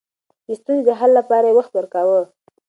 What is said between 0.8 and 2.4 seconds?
د حل لپاره يې وخت ورکاوه.